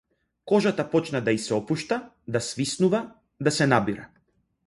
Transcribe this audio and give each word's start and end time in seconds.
Кожата 0.45 0.89
почна 0.91 1.21
да 1.27 1.31
и 1.31 1.37
се 1.37 1.53
отпушта, 1.57 2.01
да 2.27 2.41
свиснува, 2.41 3.05
да 3.41 3.51
се 3.51 3.67
набира. 3.67 4.07